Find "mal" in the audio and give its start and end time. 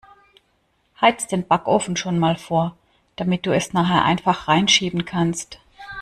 2.17-2.35